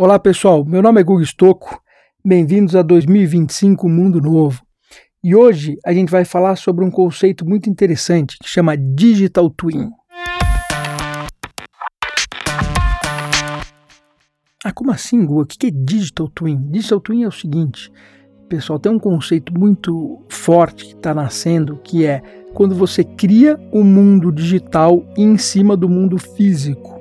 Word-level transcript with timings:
Olá 0.00 0.16
pessoal, 0.16 0.64
meu 0.64 0.80
nome 0.80 1.00
é 1.00 1.02
Gugu 1.02 1.24
Stocco, 1.24 1.82
bem-vindos 2.24 2.76
a 2.76 2.82
2025 2.82 3.88
Mundo 3.88 4.20
Novo. 4.20 4.62
E 5.24 5.34
hoje 5.34 5.76
a 5.84 5.92
gente 5.92 6.08
vai 6.08 6.24
falar 6.24 6.54
sobre 6.54 6.84
um 6.84 6.90
conceito 6.90 7.44
muito 7.44 7.68
interessante 7.68 8.38
que 8.40 8.48
chama 8.48 8.76
Digital 8.76 9.50
Twin. 9.50 9.90
Ah, 14.64 14.72
como 14.72 14.92
assim, 14.92 15.26
Gugu? 15.26 15.42
O 15.42 15.46
que 15.46 15.66
é 15.66 15.70
Digital 15.72 16.28
Twin? 16.28 16.70
Digital 16.70 17.00
Twin 17.00 17.24
é 17.24 17.26
o 17.26 17.32
seguinte, 17.32 17.90
pessoal, 18.48 18.78
tem 18.78 18.92
um 18.92 19.00
conceito 19.00 19.52
muito 19.52 20.24
forte 20.28 20.84
que 20.84 20.94
está 20.94 21.12
nascendo 21.12 21.76
que 21.82 22.06
é 22.06 22.22
quando 22.54 22.76
você 22.76 23.02
cria 23.02 23.58
o 23.72 23.80
um 23.80 23.84
mundo 23.84 24.30
digital 24.30 25.04
em 25.16 25.36
cima 25.36 25.76
do 25.76 25.88
mundo 25.88 26.18
físico 26.18 26.97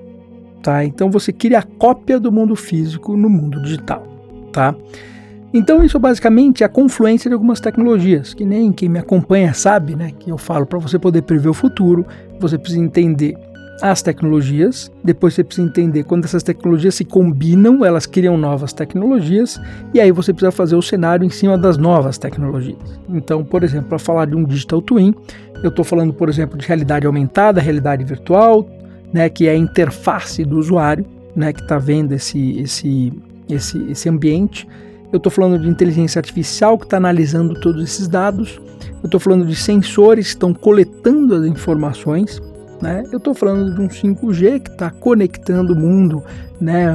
tá? 0.68 0.84
Então 0.84 1.10
você 1.10 1.32
cria 1.32 1.60
a 1.60 1.64
cópia 1.64 2.20
do 2.20 2.30
mundo 2.30 2.54
físico 2.54 3.16
no 3.16 3.30
mundo 3.30 3.62
digital, 3.62 4.06
tá? 4.52 4.76
Então 5.54 5.82
isso 5.82 5.98
basicamente 5.98 6.62
é 6.62 6.66
a 6.66 6.70
confluência 6.70 7.30
de 7.30 7.34
algumas 7.34 7.62
tecnologias, 7.62 8.34
que 8.34 8.44
nem 8.44 8.74
quem 8.74 8.90
me 8.90 9.00
acompanha 9.00 9.54
sabe, 9.54 9.96
né? 9.96 10.12
Que 10.20 10.30
eu 10.30 10.38
falo 10.38 10.66
para 10.66 10.78
você 10.78 11.00
poder 11.00 11.22
prever 11.22 11.48
o 11.48 11.54
futuro, 11.54 12.06
você 12.38 12.58
precisa 12.58 12.84
entender 12.84 13.38
as 13.82 14.02
tecnologias, 14.02 14.92
depois 15.02 15.36
você 15.36 15.44
precisa 15.44 15.66
entender 15.66 16.04
quando 16.04 16.26
essas 16.26 16.44
tecnologias 16.44 16.96
se 16.96 17.06
combinam, 17.06 17.86
elas 17.86 18.06
criam 18.06 18.36
novas 18.36 18.74
tecnologias, 18.74 19.62
e 19.94 20.02
aí 20.02 20.12
você 20.12 20.34
precisa 20.34 20.52
fazer 20.52 20.76
o 20.76 20.82
cenário 20.82 21.26
em 21.26 21.30
cima 21.30 21.58
das 21.58 21.78
novas 21.78 22.18
tecnologias. 22.18 23.00
Então, 23.08 23.42
por 23.42 23.64
exemplo, 23.64 23.88
para 23.88 24.00
falar 24.00 24.26
de 24.26 24.36
um 24.36 24.44
digital 24.44 24.82
twin, 24.82 25.16
eu 25.64 25.70
estou 25.70 25.86
falando, 25.86 26.14
por 26.14 26.28
exemplo, 26.28 26.58
de 26.58 26.68
realidade 26.68 27.08
aumentada, 27.08 27.62
realidade 27.62 28.04
virtual, 28.04 28.68
né, 29.14 29.30
que 29.30 29.48
é 29.48 29.52
a 29.52 29.58
interface 29.58 30.44
do 30.44 30.58
usuário, 30.58 31.06
né, 31.36 31.54
que 31.54 31.62
está 31.62 31.78
vendo 31.78 32.14
esse, 32.14 32.60
esse, 32.60 33.14
esse, 33.50 33.92
esse 33.92 34.10
ambiente. 34.10 34.68
Eu 35.12 35.18
estou 35.18 35.32
falando 35.32 35.62
de 35.62 35.70
inteligência 35.70 36.20
artificial 36.20 36.78
que 36.78 36.86
está 36.86 36.98
analisando 36.98 37.60
todos 37.60 37.84
esses 37.84 38.08
dados. 38.08 38.60
Eu 39.02 39.06
estou 39.06 39.20
falando 39.20 39.46
de 39.46 39.56
sensores 39.56 40.28
que 40.28 40.34
estão 40.34 40.54
coletando 40.54 41.36
as 41.36 41.46
informações. 41.46 42.42
Né? 42.82 43.04
Eu 43.12 43.18
estou 43.18 43.34
falando 43.34 43.74
de 43.74 43.82
um 43.82 43.88
5G 43.88 44.60
que 44.60 44.70
está 44.70 44.92
conectando 44.92 45.74
o 45.74 45.76
mundo, 45.76 46.24
né, 46.60 46.88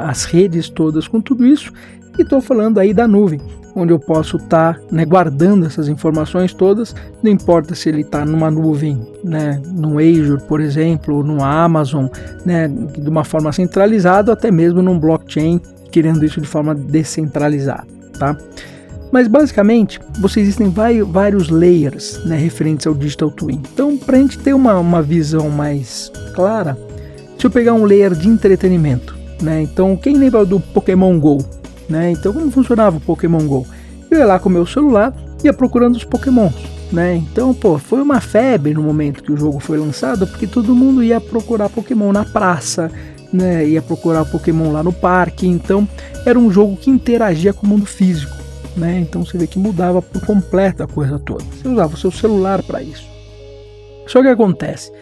as 0.00 0.24
redes 0.24 0.68
todas 0.68 1.06
com 1.08 1.20
tudo 1.20 1.44
isso. 1.44 1.72
E 2.18 2.22
estou 2.22 2.40
falando 2.40 2.78
aí 2.78 2.94
da 2.94 3.06
nuvem, 3.06 3.40
onde 3.74 3.92
eu 3.92 3.98
posso 3.98 4.38
estar 4.38 4.74
tá, 4.74 4.80
né, 4.90 5.04
guardando 5.04 5.66
essas 5.66 5.86
informações 5.88 6.54
todas, 6.54 6.94
não 7.22 7.30
importa 7.30 7.74
se 7.74 7.90
ele 7.90 8.00
está 8.00 8.24
numa 8.24 8.50
nuvem, 8.50 9.00
né, 9.22 9.60
no 9.66 9.98
Azure, 9.98 10.42
por 10.48 10.60
exemplo, 10.60 11.16
ou 11.16 11.22
no 11.22 11.44
Amazon, 11.44 12.06
né, 12.44 12.68
de 12.68 13.08
uma 13.08 13.22
forma 13.22 13.52
centralizada, 13.52 14.30
ou 14.30 14.32
até 14.32 14.50
mesmo 14.50 14.80
num 14.80 14.98
blockchain, 14.98 15.60
querendo 15.90 16.24
isso 16.24 16.40
de 16.40 16.46
forma 16.46 16.74
descentralizada, 16.74 17.86
tá? 18.18 18.36
Mas 19.12 19.28
basicamente, 19.28 20.00
você 20.18 20.40
existem 20.40 20.72
vários 21.06 21.48
layers 21.48 22.24
né, 22.24 22.36
referentes 22.36 22.86
ao 22.86 22.94
Digital 22.94 23.30
Twin. 23.30 23.62
Então, 23.72 23.96
para 23.96 24.16
a 24.16 24.20
gente 24.20 24.38
ter 24.38 24.52
uma, 24.52 24.78
uma 24.78 25.00
visão 25.00 25.48
mais 25.48 26.10
clara, 26.34 26.76
se 27.38 27.46
eu 27.46 27.50
pegar 27.50 27.74
um 27.74 27.84
layer 27.84 28.14
de 28.14 28.28
entretenimento, 28.28 29.16
né? 29.40 29.62
Então, 29.62 29.96
quem 29.96 30.16
lembra 30.16 30.44
do 30.44 30.58
Pokémon 30.58 31.18
Go? 31.20 31.38
Né? 31.88 32.10
Então 32.10 32.32
como 32.32 32.50
funcionava 32.50 32.96
o 32.96 33.00
Pokémon 33.00 33.46
Go? 33.46 33.66
Eu 34.10 34.18
ia 34.18 34.26
lá 34.26 34.38
com 34.38 34.48
o 34.48 34.52
meu 34.52 34.66
celular, 34.66 35.14
ia 35.42 35.52
procurando 35.52 35.96
os 35.96 36.04
Pokémons, 36.04 36.54
né? 36.92 37.16
Então, 37.16 37.52
pô, 37.52 37.78
foi 37.78 38.00
uma 38.00 38.20
febre 38.20 38.72
no 38.72 38.82
momento 38.82 39.22
que 39.22 39.32
o 39.32 39.36
jogo 39.36 39.58
foi 39.58 39.78
lançado, 39.78 40.26
porque 40.26 40.46
todo 40.46 40.74
mundo 40.74 41.02
ia 41.02 41.20
procurar 41.20 41.68
Pokémon 41.68 42.12
na 42.12 42.24
praça, 42.24 42.90
né? 43.32 43.66
Ia 43.66 43.82
procurar 43.82 44.24
Pokémon 44.24 44.72
lá 44.72 44.82
no 44.82 44.92
parque, 44.92 45.46
então 45.46 45.88
era 46.24 46.38
um 46.38 46.50
jogo 46.50 46.76
que 46.76 46.90
interagia 46.90 47.52
com 47.52 47.66
o 47.66 47.68
mundo 47.68 47.86
físico, 47.86 48.36
né? 48.76 48.98
Então 49.00 49.24
você 49.24 49.36
vê 49.36 49.46
que 49.46 49.58
mudava 49.58 50.00
por 50.00 50.24
completo 50.24 50.82
a 50.82 50.86
coisa 50.86 51.18
toda. 51.18 51.44
Você 51.44 51.68
usava 51.68 51.94
o 51.94 51.98
seu 51.98 52.10
celular 52.10 52.62
para 52.62 52.82
isso. 52.82 53.06
Só 54.06 54.22
que 54.22 54.28
acontece, 54.28 54.92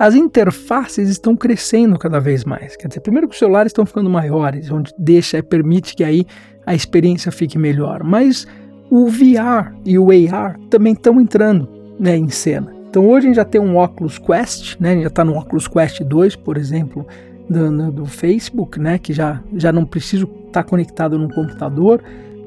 as 0.00 0.14
interfaces 0.14 1.10
estão 1.10 1.36
crescendo 1.36 1.98
cada 1.98 2.18
vez 2.18 2.42
mais. 2.42 2.74
Quer 2.74 2.88
dizer, 2.88 3.00
primeiro 3.00 3.28
que 3.28 3.34
os 3.34 3.38
celulares 3.38 3.68
estão 3.68 3.84
ficando 3.84 4.08
maiores, 4.08 4.70
onde 4.70 4.94
deixa, 4.96 5.42
permite 5.42 5.94
que 5.94 6.02
aí 6.02 6.24
a 6.64 6.74
experiência 6.74 7.30
fique 7.30 7.58
melhor. 7.58 8.02
Mas 8.02 8.46
o 8.88 9.10
VR 9.10 9.74
e 9.84 9.98
o 9.98 10.08
AR 10.10 10.58
também 10.70 10.94
estão 10.94 11.20
entrando 11.20 11.68
né, 11.98 12.16
em 12.16 12.30
cena. 12.30 12.72
Então 12.88 13.06
hoje 13.06 13.26
a 13.26 13.28
gente 13.28 13.36
já 13.36 13.44
tem 13.44 13.60
um 13.60 13.76
Oculus 13.76 14.18
Quest, 14.18 14.80
né, 14.80 14.92
a 14.92 14.94
gente 14.94 15.02
já 15.02 15.08
está 15.08 15.22
no 15.22 15.36
Oculus 15.36 15.68
Quest 15.68 16.00
2, 16.02 16.34
por 16.34 16.56
exemplo, 16.56 17.06
do, 17.46 17.92
do, 17.92 18.06
Facebook, 18.06 18.80
né, 18.80 18.96
que 18.96 19.12
já, 19.12 19.42
já 19.54 19.70
não 19.70 19.84
preciso 19.84 20.24
estar 20.24 20.62
tá 20.62 20.64
conectado 20.64 21.18
no 21.18 21.28
computador 21.28 22.02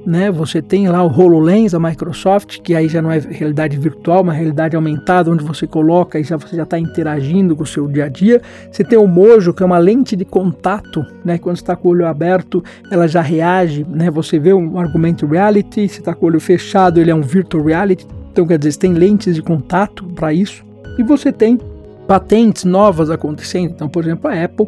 né? 0.06 0.32
Você 0.32 0.62
tem 0.62 0.88
lá 0.88 1.04
o 1.04 1.08
HoloLens 1.08 1.72
da 1.72 1.80
Microsoft, 1.80 2.60
que 2.62 2.76
aí 2.76 2.88
já 2.88 3.02
não 3.02 3.12
é 3.12 3.20
realidade 3.20 3.78
virtual, 3.78 4.24
mas 4.24 4.36
realidade 4.36 4.76
aumentada, 4.76 5.32
onde 5.32 5.44
você 5.44 5.66
coloca 5.66 6.20
e 6.20 6.24
já 6.24 6.38
você 6.38 6.56
já 6.56 6.64
está 6.64 6.78
interagindo 6.78 7.56
com 7.56 7.64
o 7.64 7.66
seu 7.66 7.88
dia 7.88 8.06
a 8.06 8.10
dia. 8.10 8.42
Você 8.72 8.84
tem 8.84 8.98
o 8.98 9.08
Mojo, 9.08 9.54
que 9.54 9.64
é 9.64 9.66
uma 9.66 9.78
lente 9.78 10.16
de 10.16 10.26
contato, 10.26 11.06
né? 11.24 11.38
Quando 11.38 11.58
está 11.58 11.76
com 11.76 11.88
o 11.88 11.92
olho 11.92 12.06
aberto, 12.06 12.64
ela 12.92 13.08
já 13.08 13.22
reage, 13.22 13.86
né? 13.90 14.10
Você 14.12 14.40
vê 14.40 14.54
um 14.54 14.78
argumento 14.78 15.26
reality, 15.26 15.88
se 15.88 16.00
está 16.00 16.14
com 16.14 16.26
o 16.26 16.30
olho 16.30 16.40
fechado, 16.40 17.00
ele 17.00 17.12
é 17.12 17.16
um 17.16 17.22
virtual 17.22 17.64
reality. 17.64 18.06
Então, 18.32 18.46
quer 18.48 18.58
dizer, 18.58 18.72
você 18.72 18.80
tem 18.80 18.94
lentes 18.94 19.36
de 19.36 19.42
contato 19.42 20.04
para 20.16 20.34
isso. 20.34 20.66
E 20.98 21.04
você 21.04 21.32
tem 21.32 21.60
patentes 22.08 22.64
novas 22.64 23.10
acontecendo. 23.10 23.72
Então, 23.72 23.88
por 23.88 24.04
exemplo, 24.04 24.30
a 24.30 24.44
Apple 24.44 24.68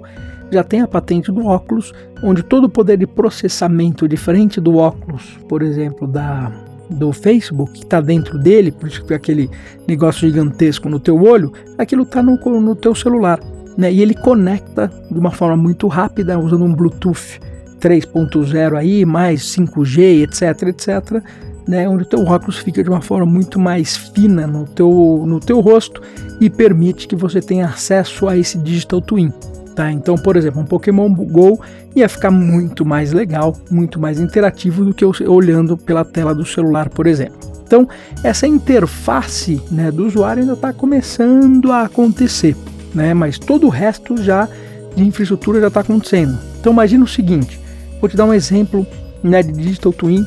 já 0.56 0.64
tem 0.64 0.82
a 0.82 0.88
patente 0.88 1.32
do 1.32 1.46
óculos, 1.46 1.94
onde 2.24 2.42
todo 2.44 2.66
o 2.66 2.70
poder 2.70 2.98
de 2.98 3.06
processamento 3.06 4.08
diferente 4.08 4.60
do 4.60 4.78
óculos, 4.78 5.38
por 5.48 5.62
exemplo, 5.62 6.08
da 6.08 6.52
do 6.90 7.12
Facebook 7.12 7.74
que 7.74 7.84
está 7.84 8.00
dentro 8.00 8.38
dele, 8.38 8.72
por 8.72 8.88
isso 8.88 9.04
que 9.04 9.14
aquele 9.14 9.50
negócio 9.88 10.28
gigantesco 10.28 10.88
no 10.88 11.00
teu 11.00 11.20
olho, 11.22 11.52
aquilo 11.78 12.04
está 12.04 12.22
no, 12.22 12.38
no 12.62 12.76
teu 12.76 12.94
celular, 12.94 13.40
né? 13.78 13.92
E 13.92 14.02
ele 14.02 14.14
conecta 14.14 14.92
de 15.10 15.18
uma 15.18 15.32
forma 15.32 15.58
muito 15.58 15.88
rápida 15.88 16.38
usando 16.38 16.64
um 16.64 16.74
Bluetooth 16.74 17.40
3.0 17.80 18.78
aí, 18.78 19.06
mais 19.06 19.42
5G, 19.56 20.24
etc, 20.24 20.68
etc, 20.68 21.24
né? 21.68 21.88
Onde 21.90 22.04
o 22.04 22.06
teu 22.06 22.24
óculos 22.24 22.58
fica 22.58 22.84
de 22.84 22.90
uma 22.90 23.02
forma 23.02 23.26
muito 23.26 23.60
mais 23.60 23.98
fina 23.98 24.46
no 24.46 24.66
teu, 24.66 25.24
no 25.26 25.40
teu 25.40 25.60
rosto 25.60 26.02
e 26.40 26.50
permite 26.50 27.08
que 27.08 27.16
você 27.16 27.42
tenha 27.42 27.66
acesso 27.66 28.28
a 28.28 28.38
esse 28.38 28.58
digital 28.58 29.02
twin. 29.02 29.34
Tá? 29.76 29.92
Então, 29.92 30.16
por 30.16 30.38
exemplo, 30.38 30.62
um 30.62 30.66
Pokémon 30.66 31.14
Go 31.14 31.60
ia 31.94 32.08
ficar 32.08 32.32
muito 32.32 32.86
mais 32.86 33.12
legal, 33.12 33.54
muito 33.70 34.00
mais 34.00 34.22
interativo 34.22 34.86
do 34.86 34.94
que 34.94 35.04
olhando 35.04 35.78
pela 35.78 36.06
tela 36.06 36.34
do 36.34 36.46
celular, 36.46 36.88
por 36.88 37.06
exemplo. 37.06 37.38
Então, 37.68 37.88
essa 38.24 38.48
interface 38.48 39.62
né, 39.70 39.92
do 39.92 40.06
usuário 40.06 40.42
ainda 40.42 40.54
está 40.54 40.72
começando 40.72 41.74
a 41.74 41.82
acontecer, 41.82 42.56
né? 42.94 43.14
mas 43.14 43.38
todo 43.38 43.68
o 43.68 43.70
resto 43.70 44.16
já 44.16 44.48
de 44.96 45.04
infraestrutura 45.04 45.60
já 45.60 45.68
está 45.68 45.82
acontecendo. 45.82 46.40
Então, 46.58 46.72
imagina 46.72 47.04
o 47.04 47.08
seguinte: 47.08 47.60
vou 48.00 48.10
te 48.10 48.16
dar 48.16 48.24
um 48.24 48.34
exemplo 48.34 48.88
né, 49.22 49.44
de 49.44 49.52
Digital 49.52 49.92
Twin 49.92 50.26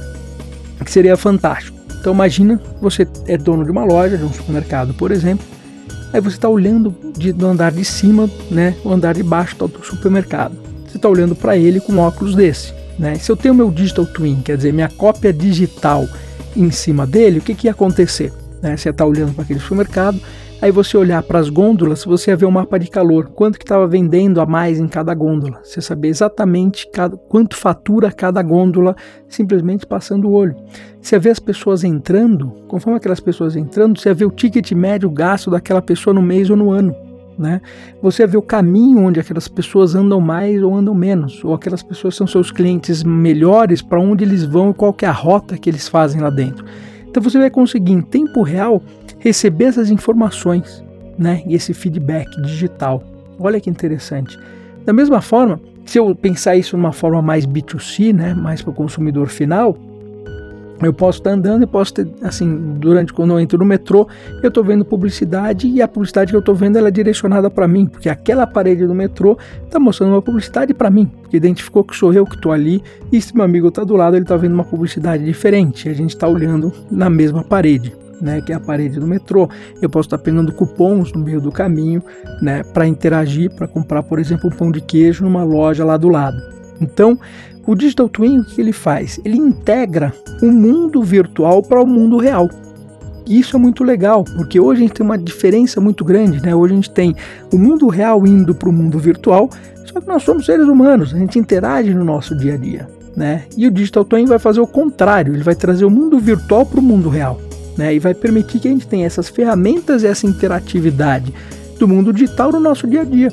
que 0.84 0.90
seria 0.90 1.16
fantástico. 1.16 1.78
Então, 1.98 2.12
imagina 2.12 2.60
você 2.82 3.08
é 3.26 3.38
dono 3.38 3.64
de 3.64 3.70
uma 3.70 3.84
loja, 3.84 4.18
de 4.18 4.24
um 4.24 4.32
supermercado, 4.32 4.92
por 4.92 5.10
exemplo 5.10 5.57
Aí 6.12 6.20
você 6.20 6.36
está 6.36 6.48
olhando 6.48 6.94
de, 7.16 7.32
do 7.32 7.46
andar 7.46 7.72
de 7.72 7.84
cima, 7.84 8.28
né, 8.50 8.74
o 8.84 8.92
andar 8.92 9.14
de 9.14 9.22
baixo 9.22 9.56
do 9.56 9.84
supermercado. 9.84 10.56
Você 10.86 10.96
está 10.96 11.08
olhando 11.08 11.34
para 11.34 11.56
ele 11.56 11.80
com 11.80 11.98
óculos 11.98 12.34
desse. 12.34 12.72
Né? 12.98 13.16
Se 13.16 13.30
eu 13.30 13.36
tenho 13.36 13.54
meu 13.54 13.70
digital 13.70 14.06
twin, 14.06 14.40
quer 14.42 14.56
dizer, 14.56 14.72
minha 14.72 14.88
cópia 14.88 15.32
digital 15.32 16.08
em 16.56 16.70
cima 16.70 17.06
dele, 17.06 17.38
o 17.38 17.42
que, 17.42 17.54
que 17.54 17.66
ia 17.66 17.72
acontecer? 17.72 18.32
Né? 18.62 18.76
Você 18.76 18.88
está 18.88 19.04
olhando 19.04 19.34
para 19.34 19.44
aquele 19.44 19.60
supermercado, 19.60 20.18
Aí 20.60 20.72
você 20.72 20.96
olhar 20.96 21.22
para 21.22 21.38
as 21.38 21.48
gôndolas, 21.48 22.04
você 22.04 22.32
ia 22.32 22.36
ver 22.36 22.46
o 22.46 22.50
mapa 22.50 22.78
de 22.78 22.90
calor, 22.90 23.28
quanto 23.28 23.58
que 23.58 23.64
estava 23.64 23.86
vendendo 23.86 24.40
a 24.40 24.46
mais 24.46 24.80
em 24.80 24.88
cada 24.88 25.14
gôndola. 25.14 25.60
Você 25.62 25.80
saber 25.80 26.08
exatamente 26.08 26.90
cada, 26.92 27.16
quanto 27.16 27.56
fatura 27.56 28.10
cada 28.10 28.42
gôndola, 28.42 28.96
simplesmente 29.28 29.86
passando 29.86 30.28
o 30.28 30.32
olho. 30.32 30.56
Você 31.00 31.14
ia 31.14 31.20
ver 31.20 31.30
as 31.30 31.38
pessoas 31.38 31.84
entrando, 31.84 32.52
conforme 32.66 32.96
aquelas 32.96 33.20
pessoas 33.20 33.54
entrando, 33.54 34.00
você 34.00 34.08
ia 34.08 34.14
ver 34.14 34.24
o 34.24 34.32
ticket 34.32 34.72
médio 34.72 35.08
gasto 35.08 35.48
daquela 35.48 35.80
pessoa 35.80 36.12
no 36.12 36.20
mês 36.20 36.50
ou 36.50 36.56
no 36.56 36.72
ano. 36.72 36.92
Né? 37.38 37.60
Você 38.02 38.26
ver 38.26 38.38
o 38.38 38.42
caminho 38.42 38.98
onde 38.98 39.20
aquelas 39.20 39.46
pessoas 39.46 39.94
andam 39.94 40.20
mais 40.20 40.60
ou 40.60 40.74
andam 40.74 40.92
menos, 40.92 41.44
ou 41.44 41.54
aquelas 41.54 41.84
pessoas 41.84 42.16
são 42.16 42.26
seus 42.26 42.50
clientes 42.50 43.04
melhores, 43.04 43.80
para 43.80 44.00
onde 44.00 44.24
eles 44.24 44.42
vão 44.42 44.70
e 44.70 44.74
qual 44.74 44.92
é 45.02 45.06
a 45.06 45.12
rota 45.12 45.56
que 45.56 45.70
eles 45.70 45.86
fazem 45.86 46.20
lá 46.20 46.30
dentro. 46.30 46.64
Então 47.18 47.28
você 47.28 47.38
vai 47.38 47.50
conseguir 47.50 47.94
em 47.94 48.00
tempo 48.00 48.42
real 48.42 48.80
receber 49.18 49.64
essas 49.64 49.90
informações, 49.90 50.84
né? 51.18 51.42
E 51.48 51.56
esse 51.56 51.74
feedback 51.74 52.30
digital. 52.42 53.02
Olha 53.40 53.60
que 53.60 53.68
interessante. 53.68 54.38
Da 54.86 54.92
mesma 54.92 55.20
forma, 55.20 55.60
se 55.84 55.98
eu 55.98 56.14
pensar 56.14 56.54
isso 56.54 56.70
de 56.70 56.76
uma 56.76 56.92
forma 56.92 57.20
mais 57.20 57.44
B2C, 57.44 58.14
né, 58.14 58.34
mais 58.34 58.62
para 58.62 58.70
o 58.70 58.74
consumidor 58.74 59.26
final, 59.26 59.76
Eu 60.80 60.92
posso 60.92 61.18
estar 61.18 61.30
andando, 61.30 61.62
eu 61.62 61.68
posso 61.68 61.92
ter, 61.92 62.08
assim, 62.22 62.76
durante 62.78 63.12
quando 63.12 63.32
eu 63.32 63.40
entro 63.40 63.58
no 63.58 63.64
metrô, 63.64 64.06
eu 64.42 64.48
estou 64.48 64.62
vendo 64.62 64.84
publicidade 64.84 65.66
e 65.66 65.82
a 65.82 65.88
publicidade 65.88 66.30
que 66.30 66.36
eu 66.36 66.40
estou 66.40 66.54
vendo 66.54 66.76
ela 66.76 66.88
é 66.88 66.90
direcionada 66.90 67.50
para 67.50 67.66
mim, 67.66 67.86
porque 67.86 68.08
aquela 68.08 68.46
parede 68.46 68.86
do 68.86 68.94
metrô 68.94 69.36
está 69.64 69.80
mostrando 69.80 70.12
uma 70.12 70.22
publicidade 70.22 70.72
para 70.72 70.88
mim, 70.88 71.10
que 71.28 71.36
identificou 71.36 71.82
que 71.82 71.96
sou 71.96 72.12
eu 72.12 72.24
que 72.24 72.36
estou 72.36 72.52
ali 72.52 72.82
e 73.10 73.20
se 73.20 73.34
meu 73.34 73.44
amigo 73.44 73.68
está 73.68 73.82
do 73.82 73.96
lado, 73.96 74.16
ele 74.16 74.22
está 74.22 74.36
vendo 74.36 74.52
uma 74.52 74.64
publicidade 74.64 75.24
diferente, 75.24 75.88
a 75.88 75.92
gente 75.92 76.10
está 76.10 76.28
olhando 76.28 76.72
na 76.90 77.10
mesma 77.10 77.42
parede. 77.42 77.94
Né, 78.20 78.40
que 78.40 78.52
é 78.52 78.56
a 78.56 78.58
parede 78.58 78.98
do 78.98 79.06
metrô. 79.06 79.48
Eu 79.80 79.88
posso 79.88 80.08
estar 80.08 80.18
pegando 80.18 80.52
cupons 80.52 81.12
no 81.12 81.20
meio 81.20 81.40
do 81.40 81.52
caminho, 81.52 82.02
né, 82.42 82.64
para 82.64 82.84
interagir, 82.84 83.48
para 83.48 83.68
comprar, 83.68 84.02
por 84.02 84.18
exemplo, 84.18 84.50
um 84.52 84.52
pão 84.52 84.72
de 84.72 84.80
queijo 84.80 85.22
numa 85.22 85.44
loja 85.44 85.84
lá 85.84 85.96
do 85.96 86.08
lado. 86.08 86.36
Então, 86.80 87.16
o 87.68 87.74
Digital 87.74 88.08
Twin, 88.08 88.38
o 88.38 88.44
que 88.44 88.58
ele 88.62 88.72
faz? 88.72 89.20
Ele 89.26 89.36
integra 89.36 90.14
o 90.40 90.46
mundo 90.46 91.02
virtual 91.02 91.62
para 91.62 91.82
o 91.82 91.86
mundo 91.86 92.16
real. 92.16 92.48
E 93.26 93.38
isso 93.38 93.56
é 93.56 93.58
muito 93.58 93.84
legal, 93.84 94.24
porque 94.24 94.58
hoje 94.58 94.80
a 94.80 94.86
gente 94.86 94.94
tem 94.94 95.04
uma 95.04 95.18
diferença 95.18 95.78
muito 95.78 96.02
grande, 96.02 96.40
né? 96.40 96.54
Hoje 96.54 96.72
a 96.72 96.76
gente 96.76 96.90
tem 96.90 97.14
o 97.52 97.58
mundo 97.58 97.86
real 97.88 98.26
indo 98.26 98.54
para 98.54 98.70
o 98.70 98.72
mundo 98.72 98.98
virtual, 98.98 99.50
só 99.84 100.00
que 100.00 100.08
nós 100.08 100.22
somos 100.22 100.46
seres 100.46 100.66
humanos, 100.66 101.12
a 101.12 101.18
gente 101.18 101.38
interage 101.38 101.92
no 101.92 102.06
nosso 102.06 102.34
dia 102.34 102.54
a 102.54 102.56
dia, 102.56 102.88
né? 103.14 103.44
E 103.54 103.66
o 103.66 103.70
Digital 103.70 104.02
Twin 104.02 104.24
vai 104.24 104.38
fazer 104.38 104.60
o 104.60 104.66
contrário, 104.66 105.34
ele 105.34 105.44
vai 105.44 105.54
trazer 105.54 105.84
o 105.84 105.90
mundo 105.90 106.18
virtual 106.18 106.64
para 106.64 106.80
o 106.80 106.82
mundo 106.82 107.10
real, 107.10 107.38
né? 107.76 107.94
E 107.94 107.98
vai 107.98 108.14
permitir 108.14 108.60
que 108.60 108.68
a 108.68 108.70
gente 108.70 108.86
tenha 108.86 109.04
essas 109.04 109.28
ferramentas 109.28 110.02
e 110.02 110.06
essa 110.06 110.26
interatividade 110.26 111.34
do 111.78 111.86
mundo 111.86 112.14
digital 112.14 112.50
no 112.50 112.60
nosso 112.60 112.86
dia 112.86 113.02
a 113.02 113.04
dia, 113.04 113.30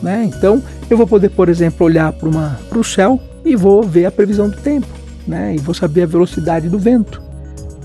né? 0.00 0.30
Então, 0.32 0.62
eu 0.88 0.96
vou 0.96 1.08
poder, 1.08 1.30
por 1.30 1.48
exemplo, 1.48 1.84
olhar 1.84 2.12
para 2.12 2.78
o 2.78 2.84
céu 2.84 3.20
e 3.44 3.54
vou 3.54 3.82
ver 3.82 4.06
a 4.06 4.10
previsão 4.10 4.48
do 4.48 4.56
tempo, 4.56 4.88
né? 5.26 5.54
E 5.54 5.58
vou 5.58 5.74
saber 5.74 6.02
a 6.02 6.06
velocidade 6.06 6.68
do 6.68 6.78
vento, 6.78 7.20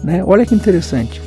né? 0.04 0.24
Olha 0.26 0.46
que 0.46 0.56
interessante. 0.56 1.22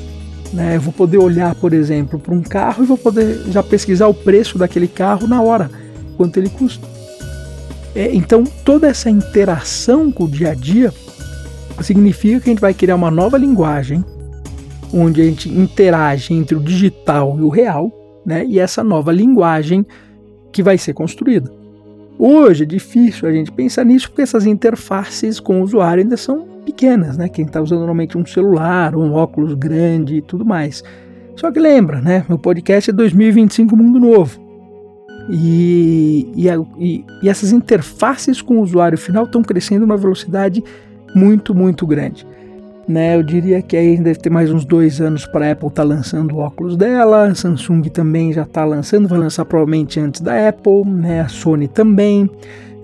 Né? 0.53 0.77
Eu 0.77 0.81
vou 0.81 0.93
poder 0.93 1.19
olhar, 1.19 1.55
por 1.55 1.73
exemplo, 1.73 2.19
para 2.19 2.35
um 2.35 2.43
carro 2.43 2.85
e 2.85 2.87
vou 2.87 2.99
poder 2.99 3.43
já 3.49 3.63
pesquisar 3.63 4.07
o 4.09 4.15
preço 4.15 4.59
daquele 4.59 4.87
carro 4.87 5.27
na 5.27 5.41
hora, 5.41 5.71
quanto 6.17 6.37
ele 6.39 6.51
custa. 6.51 6.87
É, 7.95 8.15
então, 8.15 8.45
toda 8.65 8.89
essa 8.89 9.11
interação 9.11 10.11
com 10.11 10.25
o 10.25 10.29
dia 10.29 10.51
a 10.51 10.55
dia 10.55 10.93
significa 11.81 12.41
que 12.41 12.51
a 12.51 12.53
gente 12.53 12.61
vai 12.61 12.75
criar 12.75 12.95
uma 12.95 13.11
nova 13.11 13.37
linguagem 13.37 14.05
onde 14.93 15.23
a 15.23 15.25
gente 15.25 15.49
interage 15.49 16.35
entre 16.35 16.55
o 16.55 16.61
digital 16.61 17.39
e 17.39 17.43
o 17.43 17.49
real, 17.49 17.91
né? 18.27 18.45
E 18.47 18.59
essa 18.59 18.85
nova 18.85 19.11
linguagem 19.11 19.87
que 20.53 20.63
vai 20.63 20.77
ser 20.77 20.93
construída. 20.93 21.51
Hoje 22.25 22.63
é 22.63 22.67
difícil 22.67 23.29
a 23.29 23.33
gente 23.33 23.51
pensar 23.51 23.85
nisso 23.85 24.09
porque 24.09 24.23
essas 24.23 24.47
interfaces 24.47 25.41
com 25.41 25.61
o 25.61 25.65
usuário 25.65 26.05
ainda 26.05 26.17
são 26.17 26.47
pequenas, 26.65 27.17
né? 27.17 27.29
Quem 27.29 27.45
está 27.45 27.61
usando 27.61 27.79
normalmente 27.79 28.17
um 28.17 28.25
celular, 28.25 28.95
um 28.95 29.13
óculos 29.13 29.55
grande 29.55 30.19
e 30.19 30.23
tudo 30.23 30.45
mais. 30.45 30.85
Só 31.35 31.51
que 31.51 31.59
lembra, 31.59 32.01
né? 32.01 32.25
Meu 32.29 32.39
podcast 32.39 32.91
é 32.91 32.93
2025 32.93 33.77
Mundo 33.77 33.99
Novo. 33.99 34.41
E, 35.29 36.31
e, 36.37 36.47
e, 36.79 37.05
e 37.25 37.29
essas 37.29 37.51
interfaces 37.51 38.41
com 38.41 38.59
o 38.59 38.63
usuário 38.63 38.97
final 38.97 39.25
estão 39.25 39.43
crescendo 39.43 39.81
numa 39.81 39.97
velocidade 39.97 40.63
muito, 41.17 41.53
muito 41.53 41.85
grande. 41.85 42.25
Né, 42.89 43.15
eu 43.15 43.23
diria 43.23 43.63
que 43.63 43.77
aí 43.77 43.97
deve 43.97 44.19
ter 44.19 44.29
mais 44.29 44.51
uns 44.51 44.65
dois 44.65 45.01
anos 45.01 45.25
para 45.25 45.47
a 45.47 45.53
Apple 45.53 45.69
estar 45.69 45.83
tá 45.83 45.89
lançando 45.89 46.35
o 46.35 46.39
óculos 46.39 46.77
dela, 46.77 47.29
a 47.29 47.35
Samsung 47.35 47.83
também 47.83 48.33
já 48.33 48.43
está 48.43 48.65
lançando, 48.65 49.07
vai 49.07 49.21
lançar 49.21 49.45
provavelmente 49.45 50.01
antes 50.01 50.21
da 50.21 50.49
Apple, 50.49 50.85
né, 50.85 51.21
a 51.21 51.29
Sony 51.29 51.69
também. 51.69 52.29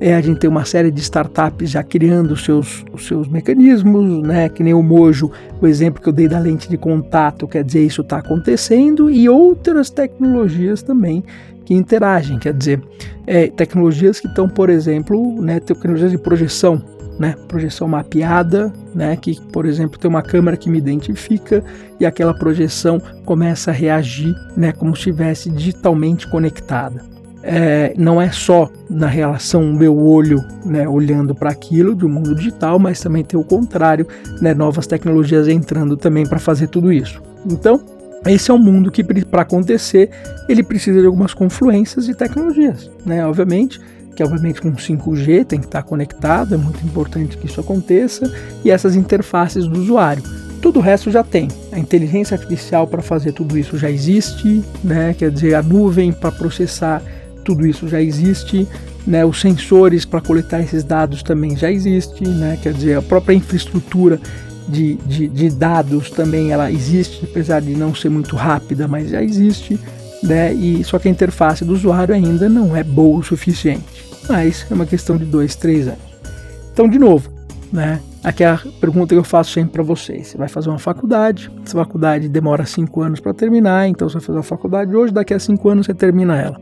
É, 0.01 0.15
a 0.15 0.21
gente 0.21 0.39
tem 0.39 0.49
uma 0.49 0.65
série 0.65 0.93
de 0.93 1.01
startups 1.01 1.71
já 1.71 1.83
criando 1.83 2.33
os 2.33 2.45
seus, 2.45 2.85
os 2.93 3.09
seus 3.09 3.27
mecanismos, 3.27 4.23
né, 4.23 4.49
que 4.49 4.63
nem 4.63 4.73
o 4.73 4.83
Mojo, 4.83 5.33
o 5.61 5.67
exemplo 5.67 6.01
que 6.01 6.09
eu 6.09 6.13
dei 6.13 6.29
da 6.29 6.39
lente 6.39 6.69
de 6.69 6.77
contato, 6.77 7.49
quer 7.49 7.65
dizer, 7.65 7.85
isso 7.85 8.03
está 8.03 8.19
acontecendo, 8.19 9.11
e 9.11 9.29
outras 9.29 9.91
tecnologias 9.91 10.81
também 10.83 11.25
que 11.65 11.75
interagem, 11.75 12.39
quer 12.39 12.55
dizer, 12.55 12.81
é, 13.27 13.49
tecnologias 13.49 14.21
que 14.21 14.29
estão, 14.29 14.49
por 14.49 14.71
exemplo, 14.71 15.43
né, 15.43 15.59
tecnologias 15.59 16.13
de 16.13 16.19
projeção, 16.19 16.81
né, 17.19 17.35
projeção 17.49 17.89
mapeada, 17.89 18.73
né, 18.95 19.17
que 19.17 19.41
por 19.53 19.67
exemplo 19.67 19.99
tem 19.99 20.09
uma 20.09 20.23
câmera 20.23 20.57
que 20.57 20.71
me 20.71 20.79
identifica 20.79 21.63
e 21.99 22.07
aquela 22.07 22.33
projeção 22.33 23.01
começa 23.25 23.71
a 23.71 23.75
reagir, 23.75 24.35
né, 24.57 24.73
como 24.73 24.95
se 24.95 25.01
estivesse 25.01 25.51
digitalmente 25.51 26.29
conectada. 26.29 27.03
É, 27.43 27.95
não 27.97 28.21
é 28.21 28.31
só 28.31 28.69
na 28.91 29.07
relação 29.07 29.73
meu 29.73 29.97
olho, 29.97 30.45
né, 30.65 30.89
olhando 30.89 31.35
para 31.35 31.51
aquilo 31.51 31.95
do 31.95 32.09
mundo 32.09 32.35
digital, 32.35 32.79
mas 32.79 33.01
também 33.01 33.25
tem 33.25 33.39
o 33.39 33.45
contrário, 33.45 34.07
né, 34.41 34.55
novas 34.55 34.87
tecnologias 34.87 35.49
entrando 35.49 35.97
também 35.97 36.27
para 36.27 36.39
fazer 36.39 36.69
tudo 36.69 36.93
isso. 36.93 37.23
Então 37.47 37.81
esse 38.27 38.51
é 38.51 38.55
um 38.55 38.59
mundo 38.59 38.91
que 38.91 39.05
para 39.25 39.43
acontecer 39.43 40.11
ele 40.49 40.63
precisa 40.63 41.01
de 41.01 41.07
algumas 41.07 41.33
confluências 41.33 42.07
de 42.07 42.15
tecnologias, 42.15 42.91
né, 43.07 43.25
obviamente 43.25 43.81
que 44.19 44.25
obviamente 44.25 44.61
com 44.61 44.73
5G 44.73 45.45
tem 45.45 45.61
que 45.61 45.67
estar 45.67 45.85
conectado, 45.85 46.53
é 46.53 46.59
muito 46.59 46.85
importante 46.85 47.39
que 47.39 47.47
isso 47.47 47.61
aconteça, 47.61 48.29
e 48.65 48.71
essas 48.71 48.97
interfaces 48.97 49.69
do 49.69 49.79
usuário. 49.79 50.25
Tudo 50.61 50.81
o 50.81 50.83
resto 50.83 51.09
já 51.09 51.23
tem. 51.23 51.47
A 51.71 51.79
inteligência 51.79 52.37
artificial 52.37 52.85
para 52.85 53.01
fazer 53.01 53.31
tudo 53.31 53.57
isso 53.57 53.79
já 53.79 53.89
existe, 53.89 54.65
né? 54.83 55.15
quer 55.17 55.31
dizer, 55.31 55.55
a 55.55 55.63
nuvem 55.63 56.11
para 56.13 56.33
processar 56.33 57.01
tudo 57.45 57.65
isso 57.65 57.87
já 57.87 58.03
existe, 58.03 58.67
né? 59.07 59.25
os 59.25 59.41
sensores 59.41 60.05
para 60.05 60.21
coletar 60.21 60.63
esses 60.63 60.83
dados 60.83 61.23
também 61.23 61.57
já 61.57 61.71
existe, 61.71 62.27
né? 62.27 62.59
quer 62.61 62.73
dizer, 62.73 62.99
a 62.99 63.03
própria 63.03 63.37
infraestrutura 63.37 64.21
de, 64.69 64.95
de, 65.07 65.29
de 65.29 65.49
dados 65.49 66.11
também 66.11 66.51
ela 66.51 66.73
existe, 66.73 67.25
apesar 67.25 67.61
de 67.61 67.71
não 67.77 67.95
ser 67.95 68.09
muito 68.09 68.35
rápida, 68.35 68.89
mas 68.89 69.11
já 69.11 69.23
existe. 69.23 69.79
Né? 70.23 70.53
E 70.53 70.83
só 70.85 70.99
que 70.99 71.09
a 71.09 71.11
interface 71.11 71.65
do 71.65 71.73
usuário 71.73 72.15
ainda 72.15 72.49
não 72.49 72.75
é 72.75 72.83
boa 72.83 73.19
o 73.19 73.23
suficiente 73.23 74.09
mas 74.29 74.67
é 74.71 74.75
uma 74.75 74.87
questão 74.87 75.17
de 75.17 75.25
dois, 75.25 75.57
três 75.57 75.89
anos. 75.89 76.01
Então, 76.73 76.89
de 76.89 76.99
novo, 76.99 77.31
né? 77.73 78.01
Aqui 78.23 78.45
é 78.45 78.49
a 78.49 78.61
pergunta 78.81 79.15
que 79.15 79.19
eu 79.19 79.25
faço 79.25 79.53
sempre 79.53 79.73
para 79.73 79.83
vocês. 79.83 80.29
Você 80.29 80.39
vai 80.39 80.49
fazer 80.49 80.69
uma 80.69 80.79
faculdade, 80.79 81.51
essa 81.65 81.77
faculdade 81.77 82.29
demora 82.29 82.67
cinco 82.67 83.01
anos 83.01 83.21
para 83.21 83.33
terminar, 83.33 83.89
então 83.89 84.09
você 84.09 84.15
vai 84.15 84.23
fazer 84.23 84.39
uma 84.39 84.45
faculdade 84.45 84.95
hoje, 84.95 85.13
daqui 85.13 85.33
a 85.33 85.39
cinco 85.39 85.69
anos 85.69 85.87
você 85.87 85.95
termina 85.95 86.37
ela. 86.37 86.61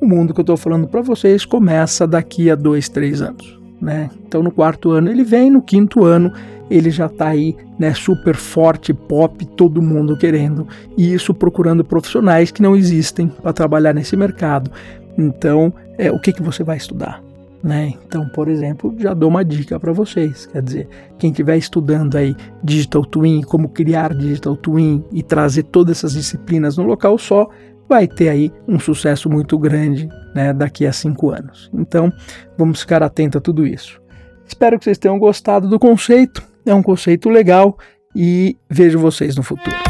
O 0.00 0.06
mundo 0.06 0.34
que 0.34 0.40
eu 0.40 0.42
estou 0.42 0.56
falando 0.56 0.86
para 0.86 1.00
vocês 1.00 1.44
começa 1.44 2.06
daqui 2.06 2.50
a 2.50 2.54
dois, 2.54 2.88
três 2.88 3.22
anos. 3.22 3.57
Né? 3.80 4.10
Então 4.26 4.42
no 4.42 4.50
quarto 4.50 4.90
ano 4.90 5.10
ele 5.10 5.22
vem, 5.22 5.50
no 5.50 5.62
quinto 5.62 6.04
ano 6.04 6.32
ele 6.70 6.90
já 6.90 7.06
está 7.06 7.28
aí, 7.28 7.56
né, 7.78 7.94
super 7.94 8.36
forte, 8.36 8.92
pop, 8.92 9.44
todo 9.46 9.80
mundo 9.80 10.16
querendo, 10.16 10.66
e 10.96 11.14
isso 11.14 11.32
procurando 11.32 11.84
profissionais 11.84 12.50
que 12.50 12.62
não 12.62 12.76
existem 12.76 13.28
para 13.28 13.52
trabalhar 13.52 13.94
nesse 13.94 14.16
mercado. 14.16 14.70
Então, 15.16 15.72
é, 15.96 16.10
o 16.12 16.18
que, 16.18 16.32
que 16.32 16.42
você 16.42 16.62
vai 16.62 16.76
estudar? 16.76 17.22
Né? 17.62 17.94
Então, 18.06 18.28
por 18.28 18.48
exemplo, 18.48 18.94
já 18.98 19.12
dou 19.12 19.28
uma 19.28 19.44
dica 19.44 19.80
para 19.80 19.92
vocês. 19.92 20.46
Quer 20.46 20.62
dizer, 20.62 20.88
quem 21.18 21.30
estiver 21.30 21.56
estudando 21.56 22.16
aí 22.16 22.36
Digital 22.62 23.04
Twin, 23.04 23.42
como 23.42 23.68
criar 23.68 24.14
Digital 24.14 24.56
Twin 24.56 25.02
e 25.10 25.24
trazer 25.24 25.64
todas 25.64 25.98
essas 25.98 26.12
disciplinas 26.12 26.76
no 26.76 26.84
local 26.84 27.18
só, 27.18 27.48
vai 27.88 28.06
ter 28.06 28.28
aí 28.28 28.52
um 28.66 28.78
sucesso 28.78 29.28
muito 29.28 29.58
grande 29.58 30.08
né, 30.38 30.52
daqui 30.52 30.86
a 30.86 30.92
cinco 30.92 31.30
anos. 31.30 31.68
Então, 31.74 32.12
vamos 32.56 32.80
ficar 32.80 33.02
atento 33.02 33.38
a 33.38 33.40
tudo 33.40 33.66
isso. 33.66 34.00
Espero 34.46 34.78
que 34.78 34.84
vocês 34.84 34.96
tenham 34.96 35.18
gostado 35.18 35.68
do 35.68 35.80
conceito. 35.80 36.42
É 36.64 36.72
um 36.72 36.82
conceito 36.82 37.28
legal 37.28 37.76
e 38.14 38.56
vejo 38.70 39.00
vocês 39.00 39.34
no 39.34 39.42
futuro. 39.42 39.87